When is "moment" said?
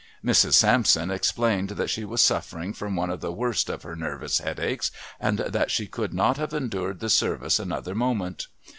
7.93-8.47